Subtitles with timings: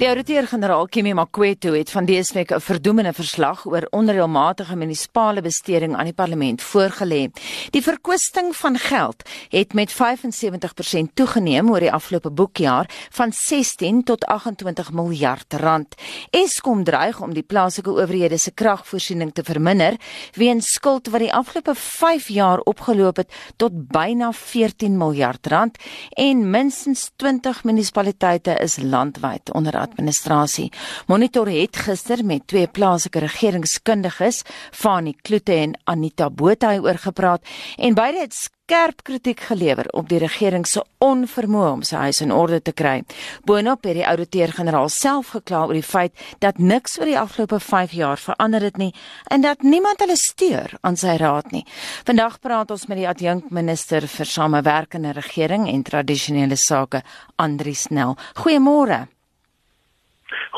[0.00, 6.04] Die ouditeur-generaal Kimi Makweto het van week 'n verdoemende verslag oor onreëlmatige munisipale besteding aan
[6.04, 7.30] die parlement voorgelê.
[7.70, 14.24] Die verkwisting van geld het met 75% toegeneem oor die afgelope boekjaar van 16 tot
[14.24, 15.94] 28 miljard rand.
[16.30, 19.96] Eskom dreig om die plaaslike owerhede se kragvoorsiening te verminder
[20.32, 25.78] weens skuld wat die afgelope 5 jaar opgeloop het tot byna 14 miljard rand
[26.10, 30.70] en minstens 20 munisipaliteite is landwyd onder administrasie.
[31.06, 37.44] Monitor het gister met twee plaaslike regeringskundiges, Fanie Kloete en Anita Botha oor gepraat
[37.76, 38.34] en beide het
[38.70, 43.00] skerp kritiek gelewer op die regering se onvermoë om sy huis in orde te kry.
[43.48, 47.96] Boonop het die ouditeur-generaal self gekla oor die feit dat niks oor die afgelope 5
[47.98, 48.92] jaar verander het nie
[49.26, 51.64] en dat niemand hulle steur aan sy raad nie.
[52.06, 57.02] Vandag praat ons met die adjunkminister vir samewerkende regering en tradisionele sake,
[57.42, 58.14] Andri Snell.
[58.38, 59.08] Goeiemôre.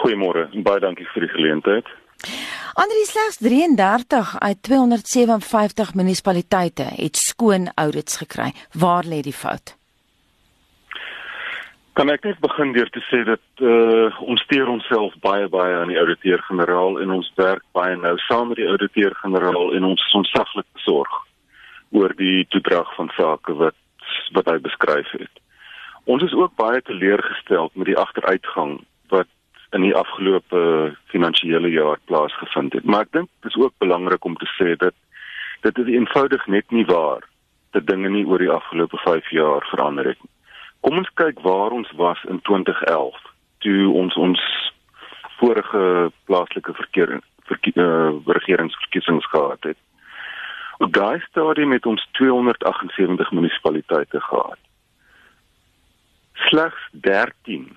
[0.03, 1.91] Goeiemôre baie dankie vir die geleentheid.
[2.75, 8.53] Andrie slegs 33 uit 257 munisipaliteite het skoon audits gekry.
[8.73, 9.75] Waar lê die fout?
[11.93, 15.93] Kan ek net begin deur te sê dat uh, ons steur onsself baie baie aan
[15.93, 20.69] die ouditeur-generaal en ons werk baie nou saam met die ouditeur-generaal en ons is onsaglik
[20.79, 21.19] besorg
[21.93, 23.77] oor die toedrag van sake wat
[24.33, 25.43] wat hy beskryf het.
[26.09, 28.79] Ons is ook baie teleurgestel met die agteruitgang
[29.73, 32.85] in die afgelope finansiële jaar plaasgevind het.
[32.85, 34.95] Maar ek dink dit is ook belangrik om te sê dat
[35.63, 37.25] dit is eenvoudig net nie waar
[37.73, 40.33] dat dinge nie oor die afgelope 5 jaar verander het nie.
[40.81, 43.21] Kom ons kyk waar ons was in 2011
[43.63, 44.41] toe ons ons
[45.39, 47.21] vorige plaaslike verkeer
[47.51, 49.79] verkie, uh, regeringsverkiesings gehad het.
[50.79, 54.59] Op daai stadium het ons 278 munisipaliteite gehad.
[56.33, 57.71] Slegs 13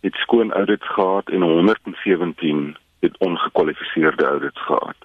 [0.00, 4.96] het skoon audits gehad en 117 het ongekwalifiseerde audits gehad.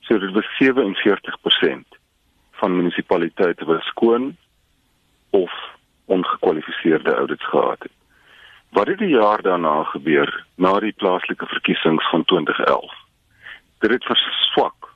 [0.00, 1.98] So dit was 47%
[2.50, 4.36] van munisipaliteite wat skoon
[5.30, 5.52] of
[6.04, 7.92] ongekwalifiseerde audits gehad het.
[8.68, 12.94] Wat het die jaar daarna gebeur na die plaaslike verkiesings van 2011?
[13.78, 14.94] Dit het verswak.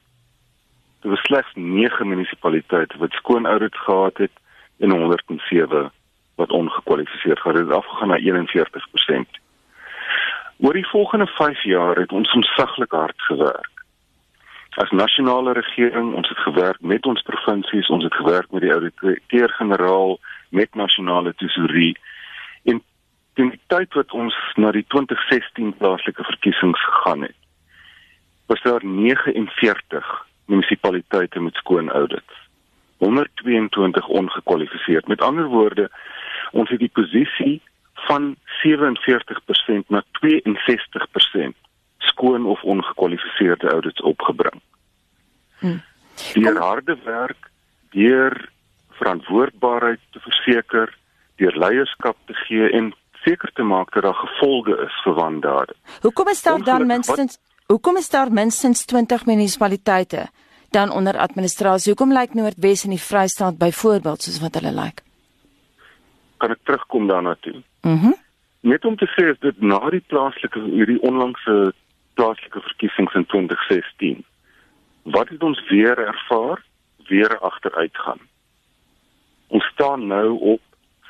[1.01, 4.33] Dit was slegs 9 munisipaliteite wat skoon audits gehad het
[4.79, 5.93] en 107
[6.37, 9.41] wat ongekwalifiseerd gehad het, afgegaan na 41%.
[10.59, 13.71] Oor die volgende 5 jaar het ons omsaglik hard gewerk.
[14.77, 20.19] As nasionale regering, ons het gewerk met ons provinsies, ons het gewerk met die ouditeur-generaal,
[20.49, 21.99] met nasionale tesourie.
[22.65, 22.83] En
[23.35, 27.37] in die tyd wat ons na die 2016 plaaslike verkiesings gegaan het,
[28.47, 32.45] was daar 49 munisipaliteite met skoon audits.
[32.97, 35.09] 122 ongekwalifiseerd.
[35.09, 35.91] Met ander woorde,
[36.53, 37.63] ons het die posisie
[38.07, 41.57] van 47% na 62%
[41.99, 44.61] skoon of ongekwalifiseerde audits opgebring.
[45.59, 45.79] Hm.
[46.33, 47.51] Deur harde werk,
[47.91, 48.49] deur
[48.91, 50.99] verantwoordbaarheid te verseker,
[51.37, 52.93] deur leierskap te gee en
[53.25, 55.75] seker te maak dat daar gevolge is vir wandade.
[56.01, 60.29] Hoekom is daar dan minstens hoekom is daar minstens 20 munisipaliteite
[60.71, 61.93] dan onder administrasie?
[61.93, 65.06] Hoekom lyk Noordwes en die Vrystaat byvoorbeeld soos wat hulle lyk?
[66.37, 67.63] Kan ek terugkom daarna toe?
[67.83, 67.95] Mhm.
[67.95, 68.25] Mm
[68.67, 71.73] Net om te sê is dit na die plaaslike hierdie onlangse
[72.19, 74.25] plaaslike verkiesings in 2016.
[75.03, 76.63] Wat het ons weer ervaar?
[77.07, 78.19] Weer agteruitgaan.
[79.47, 80.61] Ons staan nou op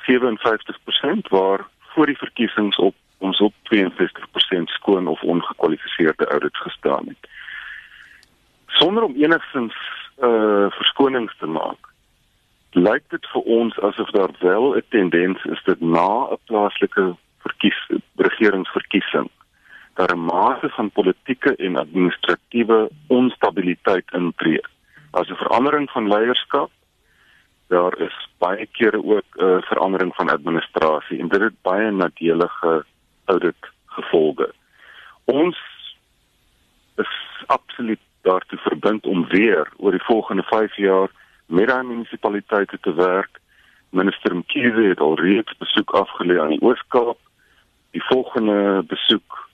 [0.05, 7.29] 57% waar voor die verkiesings op ons op 62% skoon of ongekwalifiseerde audits gestaan het.
[8.67, 9.73] Sonder om enigstens
[10.21, 11.86] uh verskonings te maak
[12.71, 17.79] lyk dit vir ons asof daar wel 'n tendens is dat na 'n plaaslike verkies
[18.15, 19.29] regeringsverkiesing
[19.97, 24.61] daar 'n mate van politieke en administratiewe onstabiliteit intree.
[25.11, 26.71] As 'n verandering van leierskap,
[27.67, 32.85] daar is baie kere ook 'n uh, verandering van administrasie en dit het baie nadelige
[33.25, 34.53] audit gevolge.
[35.25, 35.57] Ons
[36.95, 41.09] is absoluut daartoe verbind om weer oor die volgende 5 jaar
[41.47, 43.39] met aan munisipaliteite te werk.
[43.89, 47.19] Minister Mkhize het al reeds besoek afgelê aan die Oos-Kaap.
[47.91, 49.49] Die volgende besoek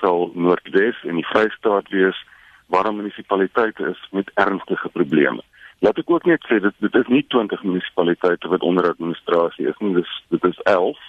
[0.00, 2.26] sal Noordwes en die Vrystaat wees
[2.66, 5.42] waar munisipaliteite is met ernstige probleme.
[5.84, 9.80] Laat ek ook net sê dit dit is nie 20 munisipaliteite wat onder administrasie is
[9.84, 11.00] nie, dis dit is 11.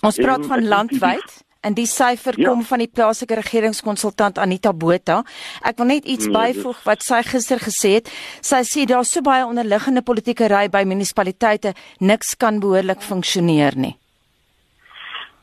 [0.00, 1.38] Ons praat en, van landwyd.
[1.60, 2.48] En die syfer ja.
[2.48, 5.24] kom van die plaaslike regeringskonsultant Anita Botha.
[5.66, 8.10] Ek wil net iets nee, byvoeg wat sy gister gesê het.
[8.46, 13.96] Sy sê daar's so baie onderliggende politieke ry by munisipaliteite, niks kan behoorlik funksioneer nie.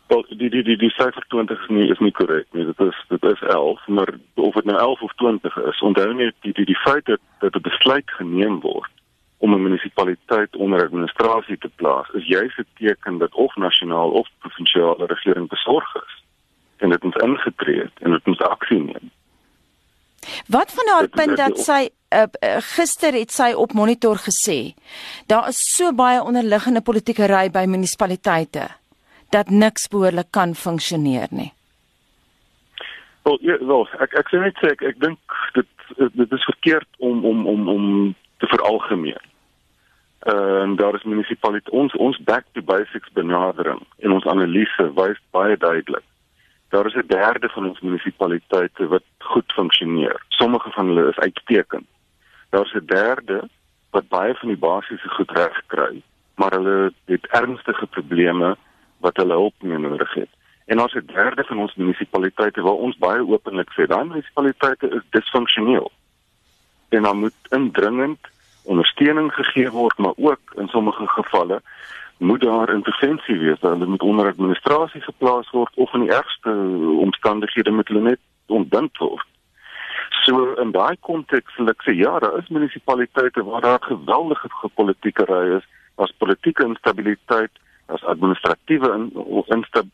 [0.07, 2.63] Wel die die die die syfer 20 is nie is nie korrek nie.
[2.71, 6.35] Dit is dit is 11, maar of dit nou 11 of 20 is, onthou net
[6.47, 8.91] die die die feit dat dat 'n besluit geneem word
[9.37, 14.27] om 'n munisipaliteit onder administrasie te plaas, is juis 'n teken dat of nasionaal of
[14.39, 16.23] provinsiale regering besorg is
[16.77, 19.11] en dit ons ingetree het en dit ons aksie neem.
[20.47, 24.73] Wat van haar punt dat sy uh, uh, gister het sy op monitor gesê
[25.29, 28.67] daar is so baie onderliggende politieke ry by munisipaliteite
[29.29, 31.51] dat niks behoorlik kan funksioneer nie.
[33.23, 35.71] Wel, ja, wel ek ek sê net sê ek, ek dink dit
[36.13, 37.85] dit is verkeerd om om om om
[38.37, 39.23] te veralgemeen.
[40.19, 45.19] Ehm uh, daar is munisipaliteit ons ons back to basics benadering en ons analise wys
[45.31, 46.03] baie duidelik.
[46.69, 50.23] Daar is 'n derde van ons munisipaliteite wat goed funksioneer.
[50.27, 51.85] Sommige van hulle is uitstekend.
[52.49, 53.49] Daar is 'n derde
[53.91, 56.01] wat baie van die basiese goed reg kry,
[56.35, 58.57] maar hulle het ernstige probleme
[58.99, 60.29] wat hulle hulp nodig het.
[60.65, 65.03] En ons het derde van ons munisipaliteite waar ons baie openlik sê, daai munisipaliteite is
[65.09, 65.91] disfunksioneel.
[66.89, 68.19] En dan moet indringend
[68.63, 71.61] ondersteuning gegee word, maar ook in sommige gevalle
[72.17, 73.61] moet daar intervensie wees.
[73.61, 76.51] Hulle moet onder administrasie geplaas word of in die ergste
[76.99, 79.27] omstandighede moet hulle net ontbind word.
[80.23, 85.25] So in daai konteks sal ek sê ja, daar is munisipaliteite waar daar geweldige politieke
[85.29, 85.65] ry is,
[85.95, 87.51] as politieke instabiliteit,
[87.85, 89.09] as administratiewe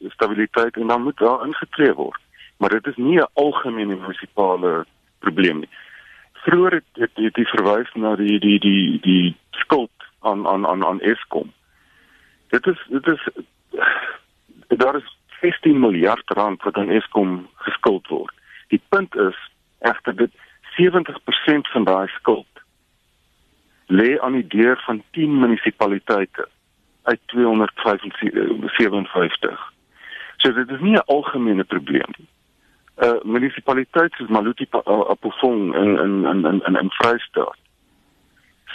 [0.04, 2.22] instabiliteit en dan moet daar ingetree word.
[2.58, 4.86] Maar dit is nie 'n algemene munisipale
[5.20, 5.70] probleem nie
[6.42, 10.86] vroeër het, het, het die verwys na die die die die skuld aan aan aan
[10.86, 11.54] aan Eskom.
[12.50, 13.28] Dit is dit is
[14.68, 18.34] daar is 15 miljard rand wat aan Eskom geskuld word.
[18.68, 19.38] Die punt is
[19.80, 20.32] egter dit
[20.78, 22.48] 70% van daai skuld
[23.92, 26.48] lê aan die deur van 10 munisipaliteite
[27.04, 29.74] uit 257.
[30.38, 32.31] So dit is nie 'n algemene probleem nie
[33.02, 37.58] uh, munisipaliteit soos Maluti uh, Apofong in in in in in, in Vrystaat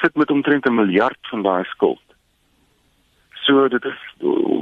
[0.00, 2.02] sit met omtrent 'n miljard van daai skuld.
[3.32, 3.98] So dit is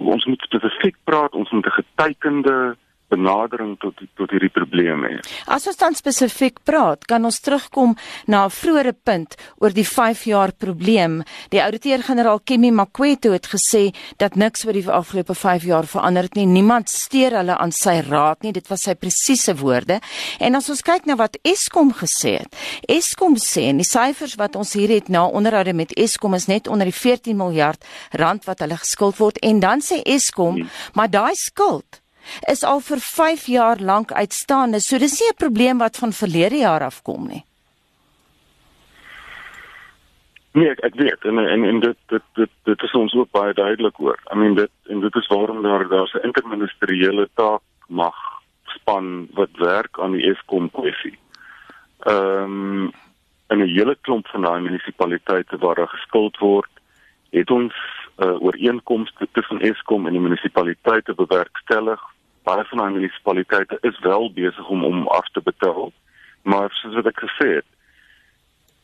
[0.05, 2.77] ons moet spesifiek praat, ons moet 'n getekende
[3.13, 5.19] benadering tot tot hierdie probleme hê.
[5.51, 7.95] As ons dan spesifiek praat, kan ons terugkom
[8.27, 11.23] na 'n vroeëre punt oor die 5 jaar probleem.
[11.51, 16.35] Die ouditeur-generaal Kemi Makweto het gesê dat niks oor die afgelope 5 jaar verander het
[16.35, 16.47] nie.
[16.47, 18.53] Niemand steur hulle aan sy raad nie.
[18.53, 20.01] Dit was sy presiese woorde.
[20.39, 22.57] En as ons kyk na wat Eskom gesê het.
[22.89, 26.69] Eskom sê en die syfers wat ons hier het na onderhoude met Eskom is net
[26.69, 30.69] onder die 14 miljard rand wat hulle geskuld word en dan sê Eskom, hmm.
[30.95, 32.04] maar daai skuld
[32.51, 34.81] is al vir 5 jaar lank uitstaande.
[34.81, 37.45] So dis nie 'n probleem wat van verlede jaar af kom nie.
[40.55, 43.55] Nee, ek, ek weet en en en dit dit dit dit is ons ook baie
[43.55, 44.19] duidelik hoor.
[44.33, 48.15] I mean dit en dit is waarom daar daar's 'n interministeriële taak mag
[48.65, 51.19] span wat werk aan die Eskom kwessie.
[51.99, 52.93] Ehm um,
[53.47, 56.71] en 'n hele klomp van daai munisipaliteite waar daar geskuld word,
[57.31, 57.75] het ons
[58.19, 62.01] uh, ooreenkomste tussen Eskom en die munisipaliteite bewerkstellig
[62.45, 65.93] baie van die munisipaliteite is wel besig om om af te betaal.
[66.43, 67.69] Maar soos wat ek gesê het,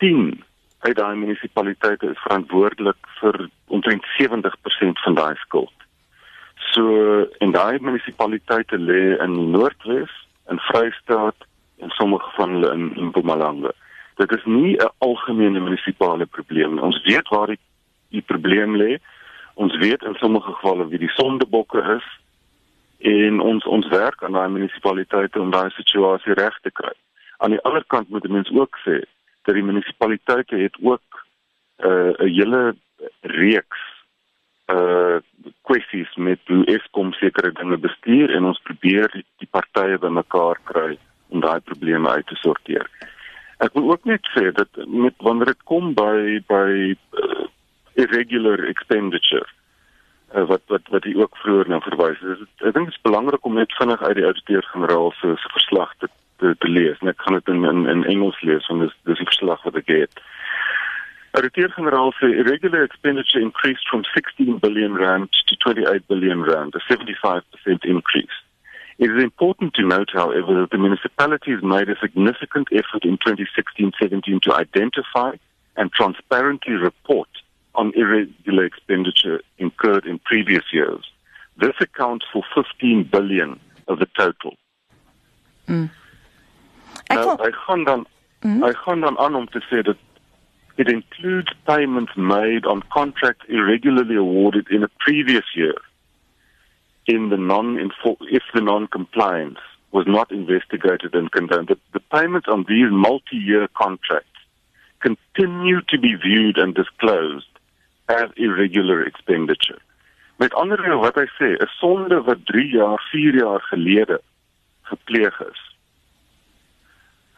[0.00, 0.40] 10
[0.80, 3.36] uit daai munisipaliteite is verantwoordelik vir
[3.68, 5.76] omtrent 70% van daai skuld.
[6.72, 10.12] So en daai munisipaliteite lê in Noordwes,
[10.48, 11.46] in Vrystaat
[11.84, 13.72] en sommige van hulle in Mpumalanga.
[14.16, 16.82] Dit is nie 'n algemene munisipale probleem nie.
[16.82, 17.60] Ons weet waar die
[18.10, 18.98] die probleem lê.
[19.54, 22.06] Ons weet in sommige gevalle wie die sondebokke is
[23.00, 26.92] en ons ons werk aan daai munisipaliteite om daai situasie reg te kry.
[27.40, 29.00] Aan die ander kant moet mense ook sê
[29.48, 31.24] dat die munisipaliteite het ook
[31.80, 32.76] 'n uh, 'n hele
[33.20, 33.80] reeks
[34.72, 35.18] uh
[35.62, 40.98] kwessies met hoe Eskom sekere dinge bestuur en ons probeer die, die partye bymekaar kry
[41.28, 42.86] om daai probleme uit te sorteer.
[43.58, 47.46] Ek wil ook net sê dat met wanneer dit kom by by uh,
[47.94, 49.48] irregular expenditure
[50.34, 52.42] uh, wat wat wat hy ook vroeër na verwys het.
[52.62, 56.08] Ek dink dit is belangrik om net vinnig uit die ouditeur-generaal se verslag te,
[56.42, 57.00] te te lees.
[57.00, 59.90] Net kan dit in, in in Engels lees want dis dis 'n verslag wat ek
[59.94, 60.22] het.
[61.38, 67.84] Ouditeur-generaal sê irregular expenditure increased from 16 billion rand to 28 billion rand, a 75%
[67.84, 68.38] increase.
[68.98, 74.42] It is important to note, however, that the municipalities made a significant effort in 2016-17
[74.42, 75.30] to identify
[75.76, 77.28] and transparently report
[77.74, 81.10] on irregular expenditure incurred in previous years.
[81.56, 84.56] This accounts for 15 billion of the total.
[85.66, 85.90] Mm.
[87.08, 88.06] Nou, I gaan dan
[88.40, 88.64] mm.
[88.64, 89.96] I gaan dan aan om te sê dat
[90.74, 95.80] it includes payments made on contracts irregularly awarded in a previous year.
[97.06, 97.66] in the non
[98.38, 99.58] if the non-compliance
[99.92, 101.68] was not investigated and condoned.
[101.68, 104.28] The, the payments on these multi-year contracts
[105.00, 107.48] continue to be viewed and disclosed
[108.10, 109.78] as irregular expenditure.
[110.36, 114.20] Met ander woorde wat hy sê, 'n sonde wat 3 jaar, 4 jaar gelede
[114.82, 115.60] gepleeg is,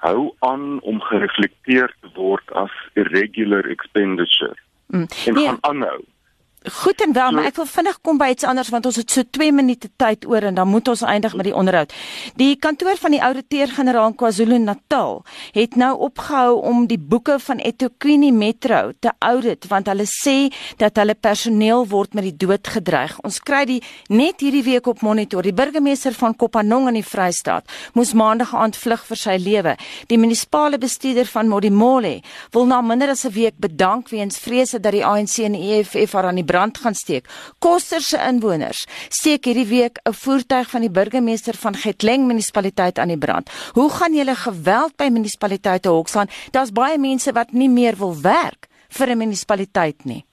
[0.03, 4.57] hou aan om gereflekteer te word as irregular expenditure.
[4.87, 5.07] Mm.
[5.27, 5.47] En nee.
[5.47, 6.01] gaan aanhou.
[6.71, 9.27] Goed en wel, maar ek wil vinnig kom by iets anders want ons het so
[9.35, 11.91] 2 minute tyd oor en dan moet ons eindig met die onderhoud.
[12.39, 15.25] Die kantoor van die ouditeur-generaal in KwaZulu-Natal
[15.57, 21.01] het nou opgehou om die boeke van eThekwini Metro te audit want hulle sê dat
[21.03, 23.17] hulle personeel word met die dood gedreig.
[23.27, 25.43] Ons kry die net hierdie week op monitor.
[25.43, 27.67] Die burgemeester van Kopanong in die Vrystaat
[27.99, 29.75] moes maandag aand vlug vir sy lewe.
[30.07, 32.21] Die munisipale bestuurder van Modimolle
[32.55, 36.13] wil na minder as 'n week bedank weens vrese dat die ANC en die EFF
[36.13, 37.29] haar aan die brand gaan steek.
[37.59, 43.15] Koster se inwoners steek hierdie week 'n voertuig van die burgemeester van Getleng munisipaliteit aan
[43.15, 43.51] die brand.
[43.73, 46.29] Hoe gaan julle geweld by munisipaliteite hokslaan?
[46.51, 50.25] Daar's baie mense wat nie meer wil werk vir 'n munisipaliteit nie.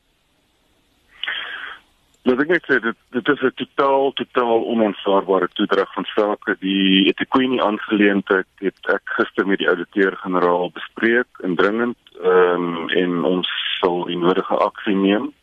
[2.24, 6.56] Dink ek dit dit is 'n totaal totaal onaanvaarbare toedrag van sake.
[6.60, 13.24] Die etiquette aangeleentheid het ek gister met die ouditeur-generaal bespreek en dringend ehm um, en
[13.24, 13.50] ons
[13.80, 15.34] sal die nodige aksie neem.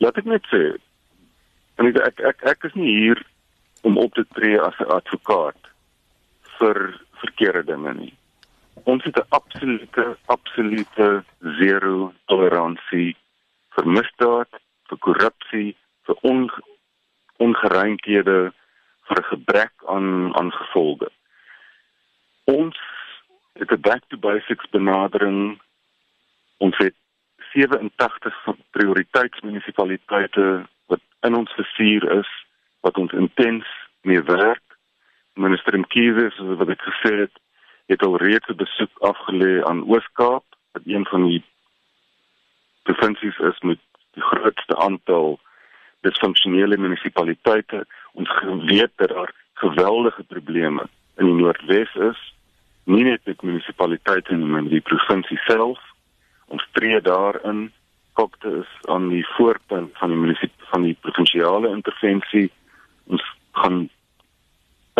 [0.00, 0.62] Laat ek net sê,
[1.76, 3.20] en ek ek ek, ek is nie hier
[3.84, 5.68] om op te tree as 'n advokaat
[6.58, 6.78] vir
[7.20, 8.14] verkeerde dinge nie.
[8.84, 11.24] Ons het 'n absolute absolute
[11.60, 13.16] zero toleransie
[13.74, 14.50] vir misdaad,
[14.88, 15.76] vir korrupsie,
[16.06, 16.50] vir on,
[17.36, 18.52] ongeruimdhede,
[19.08, 21.08] vir gebrek aan aan gevolge.
[22.44, 22.76] Ons
[23.60, 25.60] het 'n back to basics benadering.
[26.58, 26.94] Ons het
[27.52, 28.34] 87
[28.70, 32.30] prioriteitsmunisipaliteite wat in ons versuur is
[32.80, 33.66] wat ons intens
[34.02, 34.62] mee werk.
[35.34, 37.34] Minister Mkhize soos wat ek gesê het,
[37.92, 41.42] het al reeds 'n besoek afgelê aan Oos-Kaap, wat een van die
[42.82, 43.78] provinsies is met
[44.12, 45.38] die grootste aantal
[46.00, 47.86] disfunksionele munisipaliteite.
[48.12, 48.30] Ons
[48.64, 50.82] weet dat daar geweldige probleme
[51.16, 52.20] in die Noordwes is,
[52.84, 55.89] nie net met munisipaliteite nie, maar die provinsie self
[56.50, 57.68] ons tree daarin
[58.18, 62.48] kokte is aan die voorpunt van die munisip van die provinsiale intervensie
[63.06, 63.24] ons
[63.62, 63.88] gaan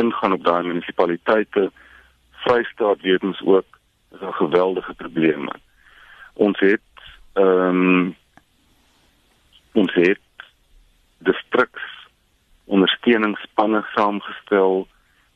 [0.01, 1.71] ingaan op daai munisipaliteite.
[2.45, 3.79] Vrystaat weens ook
[4.15, 5.53] is 'n geweldige probleme.
[6.35, 6.89] Ons het
[7.33, 8.17] ehm um,
[9.73, 10.29] ons het
[11.19, 11.83] distriks
[12.65, 14.89] ondersteuningsspanne saamgestel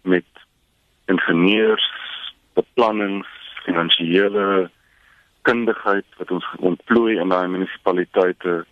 [0.03, 0.25] met
[1.07, 1.91] ingenieurs
[2.53, 3.29] beplannings
[3.65, 4.71] finansiële
[5.49, 8.65] kundigheid wat ons ontplooi in daai munisipaliteite.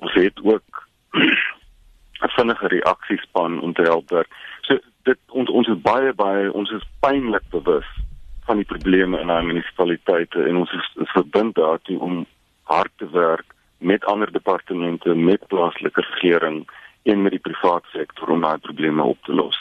[0.00, 4.26] Ons het ook 'n vinnige reaksiespan om te help daar.
[4.60, 7.88] So dit ons ons is baie baie ons is pynlik bewus
[8.46, 12.26] van die probleme in daai munisipaliteite en ons is, is verbind daartoe om
[12.62, 16.70] hard te werk met ander departemente, met plaaslike regering
[17.02, 19.58] en met die private sektor om daai probleme op te los.